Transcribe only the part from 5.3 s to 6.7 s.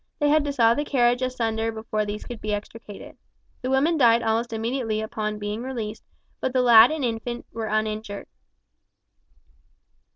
being released, but the